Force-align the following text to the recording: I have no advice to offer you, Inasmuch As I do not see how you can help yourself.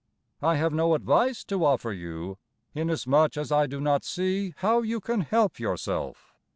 I 0.41 0.55
have 0.55 0.73
no 0.73 0.95
advice 0.95 1.43
to 1.43 1.63
offer 1.63 1.93
you, 1.93 2.39
Inasmuch 2.73 3.37
As 3.37 3.51
I 3.51 3.67
do 3.67 3.79
not 3.79 4.03
see 4.03 4.55
how 4.57 4.81
you 4.81 4.99
can 4.99 5.21
help 5.21 5.59
yourself. 5.59 6.33